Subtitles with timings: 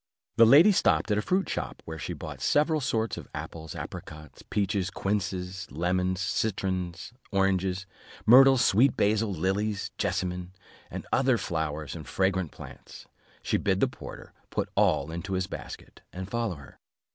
[0.37, 4.41] The lady stopped at a fruit shop, where she bought several sorts of apples, apricots,
[4.49, 7.85] peaches, quinces, lemons, citrons, oranges;
[8.25, 10.53] myrtles, sweet basil, lilies, jessamin,
[10.89, 13.05] and some other flowers and fragrant plants;
[13.43, 16.79] she bid the porter put all into his basket, and follow her.